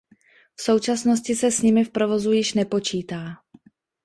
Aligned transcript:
V 0.55 0.61
současnosti 0.61 1.35
se 1.35 1.51
s 1.51 1.61
nimi 1.61 1.83
v 1.83 1.91
provozu 1.91 2.31
již 2.31 2.53
nepočítá. 2.53 3.35